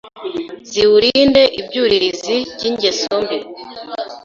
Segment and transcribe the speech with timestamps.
[0.71, 3.37] ziwurinde ibyuririzi by’ingeso mbi